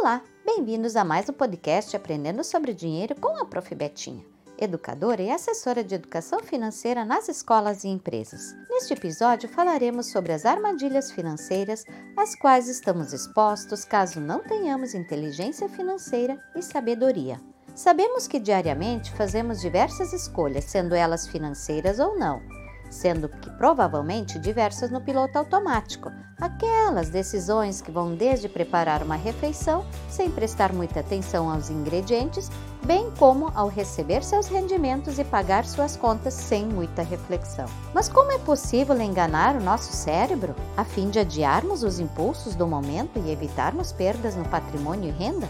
[0.00, 3.74] Olá, bem-vindos a mais um podcast Aprendendo sobre Dinheiro com a Prof.
[3.74, 4.24] Betinha,
[4.58, 8.40] educadora e assessora de educação financeira nas escolas e empresas.
[8.70, 11.84] Neste episódio falaremos sobre as armadilhas financeiras
[12.16, 17.38] às quais estamos expostos caso não tenhamos inteligência financeira e sabedoria.
[17.74, 22.40] Sabemos que diariamente fazemos diversas escolhas, sendo elas financeiras ou não
[22.90, 29.86] sendo que provavelmente diversas no piloto automático, aquelas decisões que vão desde preparar uma refeição
[30.08, 32.50] sem prestar muita atenção aos ingredientes,
[32.84, 37.66] bem como ao receber seus rendimentos e pagar suas contas sem muita reflexão.
[37.94, 42.66] Mas como é possível enganar o nosso cérebro a fim de adiarmos os impulsos do
[42.66, 45.48] momento e evitarmos perdas no patrimônio e renda?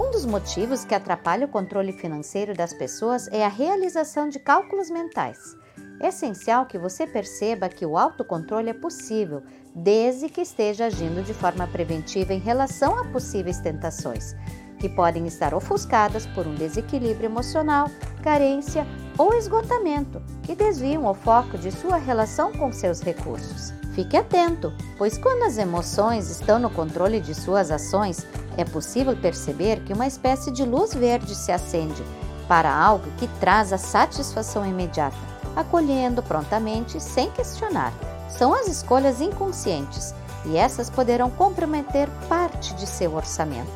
[0.00, 4.88] Um dos motivos que atrapalha o controle financeiro das pessoas é a realização de cálculos
[4.88, 5.56] mentais.
[6.00, 9.42] É essencial que você perceba que o autocontrole é possível,
[9.74, 14.36] desde que esteja agindo de forma preventiva em relação a possíveis tentações,
[14.78, 17.90] que podem estar ofuscadas por um desequilíbrio emocional,
[18.22, 18.86] carência
[19.18, 23.72] ou esgotamento, que desviam o foco de sua relação com seus recursos.
[23.92, 28.24] Fique atento, pois quando as emoções estão no controle de suas ações,
[28.56, 32.04] é possível perceber que uma espécie de luz verde se acende
[32.46, 37.92] para algo que traz a satisfação imediata acolhendo prontamente, sem questionar.
[38.28, 43.72] São as escolhas inconscientes e essas poderão comprometer parte de seu orçamento.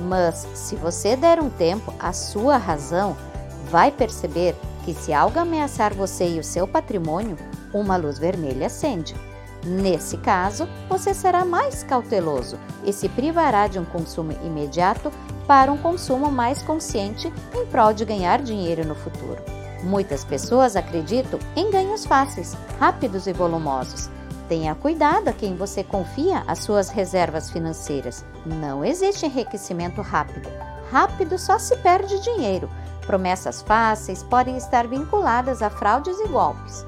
[0.00, 3.16] Mas, se você der um tempo à sua razão,
[3.70, 7.36] vai perceber que se algo ameaçar você e o seu patrimônio,
[7.72, 9.14] uma luz vermelha acende.
[9.64, 15.12] Nesse caso, você será mais cauteloso e se privará de um consumo imediato
[15.46, 19.61] para um consumo mais consciente em prol de ganhar dinheiro no futuro.
[19.82, 24.08] Muitas pessoas acreditam em ganhos fáceis, rápidos e volumosos.
[24.48, 28.24] Tenha cuidado a quem você confia as suas reservas financeiras.
[28.44, 30.48] Não existe enriquecimento rápido.
[30.90, 32.68] Rápido só se perde dinheiro.
[33.06, 36.84] Promessas fáceis podem estar vinculadas a fraudes e golpes.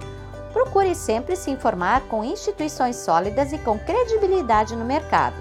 [0.53, 5.35] Procure sempre se informar com instituições sólidas e com credibilidade no mercado.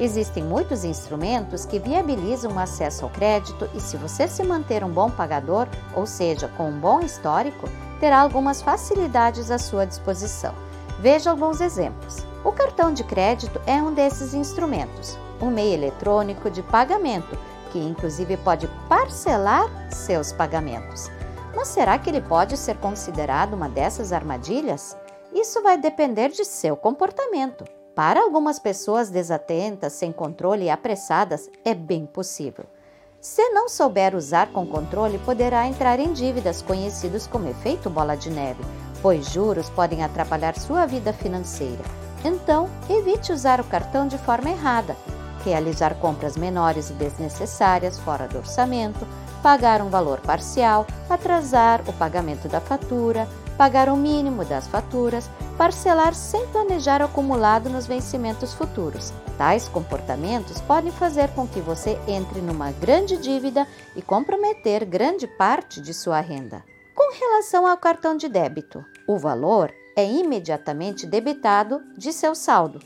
[0.00, 4.90] Existem muitos instrumentos que viabilizam o acesso ao crédito e, se você se manter um
[4.90, 7.68] bom pagador, ou seja, com um bom histórico,
[8.00, 10.52] terá algumas facilidades à sua disposição.
[10.98, 12.24] Veja alguns exemplos.
[12.44, 17.38] O cartão de crédito é um desses instrumentos, um meio eletrônico de pagamento
[17.70, 21.10] que, inclusive, pode parcelar seus pagamentos.
[21.54, 24.96] Mas será que ele pode ser considerado uma dessas armadilhas?
[25.32, 27.64] Isso vai depender de seu comportamento.
[27.94, 32.64] Para algumas pessoas desatentas, sem controle e apressadas, é bem possível.
[33.20, 38.30] Se não souber usar com controle, poderá entrar em dívidas conhecidos como efeito bola de
[38.30, 38.62] neve,
[39.00, 41.84] pois juros podem atrapalhar sua vida financeira.
[42.24, 44.96] Então, evite usar o cartão de forma errada,
[45.44, 49.06] realizar compras menores e desnecessárias fora do orçamento,
[49.40, 56.14] pagar um valor parcial, atrasar o pagamento da fatura, pagar o mínimo das faturas, parcelar
[56.14, 59.12] sem planejar o acumulado nos vencimentos futuros.
[59.38, 63.66] Tais comportamentos podem fazer com que você entre numa grande dívida
[63.96, 66.62] e comprometer grande parte de sua renda.
[66.94, 72.80] Com relação ao cartão de débito, o valor é imediatamente debitado de seu saldo.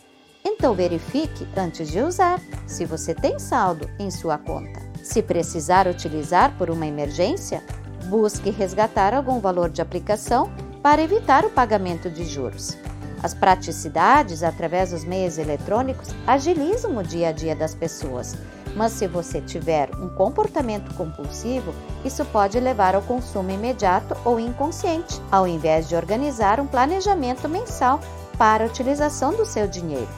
[0.45, 4.81] Então verifique antes de usar se você tem saldo em sua conta.
[5.03, 7.63] Se precisar utilizar por uma emergência,
[8.07, 10.51] busque resgatar algum valor de aplicação
[10.89, 12.75] para evitar o pagamento de juros.
[13.23, 18.35] As praticidades através dos meios eletrônicos agilizam o dia a dia das pessoas,
[18.75, 21.75] mas se você tiver um comportamento compulsivo,
[22.07, 28.01] isso pode levar ao consumo imediato ou inconsciente, ao invés de organizar um planejamento mensal
[28.39, 30.09] para a utilização do seu dinheiro.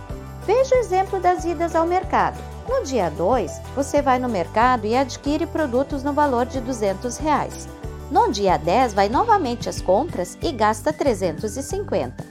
[0.47, 2.39] Veja o exemplo das idas ao mercado.
[2.69, 7.80] No dia 2, você vai no mercado e adquire produtos no valor de 200 reais.
[8.11, 12.25] No dia 10, vai novamente às compras e gasta 350.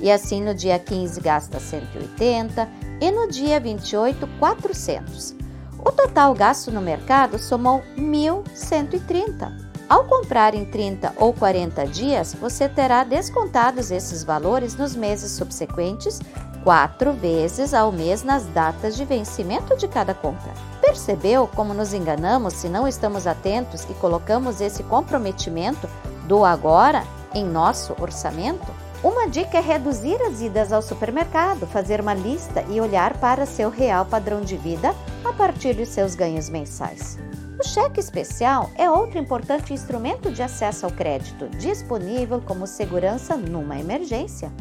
[0.00, 2.68] E assim no dia 15 gasta 180
[3.00, 5.34] e no dia 28 400.
[5.78, 9.64] O total gasto no mercado somou 1.130.
[9.88, 16.20] Ao comprar em 30 ou 40 dias, você terá descontados esses valores nos meses subsequentes,
[16.62, 20.73] quatro vezes ao mês nas datas de vencimento de cada compra.
[20.94, 25.88] Percebeu como nos enganamos se não estamos atentos e colocamos esse comprometimento
[26.28, 27.02] do agora
[27.34, 28.64] em nosso orçamento?
[29.02, 33.70] Uma dica é reduzir as idas ao supermercado, fazer uma lista e olhar para seu
[33.70, 34.94] real padrão de vida
[35.24, 37.18] a partir de seus ganhos mensais.
[37.58, 43.80] O cheque especial é outro importante instrumento de acesso ao crédito, disponível como segurança numa
[43.80, 44.52] emergência.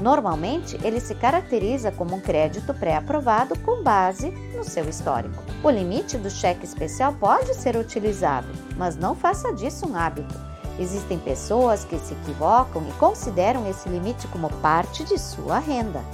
[0.00, 5.42] Normalmente, ele se caracteriza como um crédito pré-aprovado com base no seu histórico.
[5.62, 10.34] O limite do cheque especial pode ser utilizado, mas não faça disso um hábito.
[10.78, 16.04] Existem pessoas que se equivocam e consideram esse limite como parte de sua renda.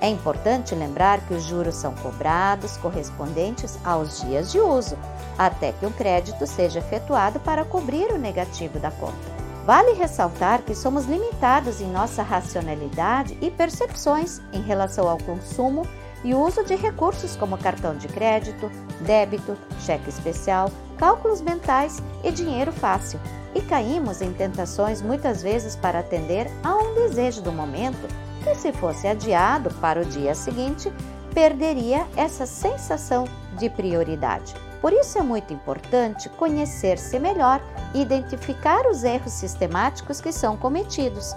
[0.00, 4.98] É importante lembrar que os juros são cobrados correspondentes aos dias de uso,
[5.38, 9.31] até que o crédito seja efetuado para cobrir o negativo da conta.
[9.64, 15.86] Vale ressaltar que somos limitados em nossa racionalidade e percepções em relação ao consumo
[16.24, 18.70] e uso de recursos como cartão de crédito,
[19.00, 23.20] débito, cheque especial, cálculos mentais e dinheiro fácil,
[23.54, 28.08] e caímos em tentações muitas vezes para atender a um desejo do momento
[28.42, 30.92] que, se fosse adiado para o dia seguinte,
[31.32, 33.26] perderia essa sensação
[33.58, 34.54] de prioridade.
[34.82, 37.62] Por isso é muito importante conhecer-se melhor
[37.94, 41.36] e identificar os erros sistemáticos que são cometidos.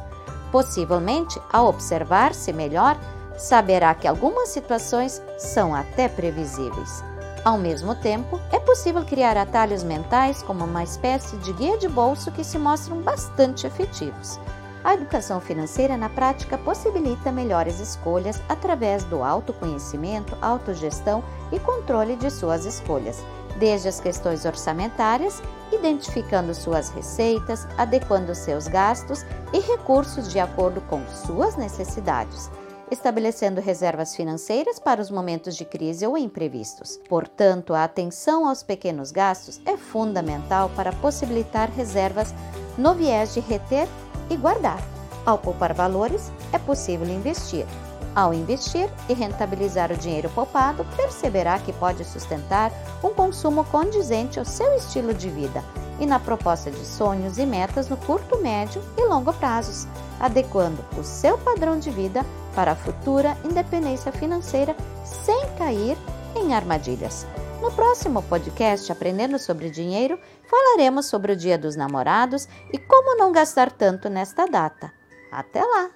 [0.51, 2.97] Possivelmente, ao observar-se melhor,
[3.37, 7.03] saberá que algumas situações são até previsíveis.
[7.43, 12.31] Ao mesmo tempo, é possível criar atalhos mentais como uma espécie de guia de bolso
[12.31, 14.39] que se mostram bastante efetivos.
[14.85, 22.29] A educação financeira na prática possibilita melhores escolhas através do autoconhecimento, autogestão e controle de
[22.29, 23.17] suas escolhas,
[23.57, 25.41] desde as questões orçamentárias,
[25.73, 32.51] identificando suas receitas, adequando seus gastos e recursos de acordo com suas necessidades
[32.91, 36.99] estabelecendo reservas financeiras para os momentos de crise ou imprevistos.
[37.09, 42.31] Portanto, a atenção aos pequenos gastos é fundamental para possibilitar reservas
[42.77, 43.87] no viés de reter
[44.29, 44.79] e guardar.
[45.25, 47.65] Ao poupar valores, é possível investir.
[48.15, 52.71] Ao investir e rentabilizar o dinheiro poupado, perceberá que pode sustentar
[53.03, 55.63] um consumo condizente ao seu estilo de vida
[55.99, 59.87] e na proposta de sonhos e metas no curto, médio e longo prazos,
[60.19, 65.97] adequando o seu padrão de vida para a futura independência financeira sem cair
[66.35, 67.25] em armadilhas.
[67.61, 73.31] No próximo podcast Aprendendo sobre Dinheiro, falaremos sobre o Dia dos Namorados e como não
[73.31, 74.93] gastar tanto nesta data.
[75.31, 75.89] Até lá!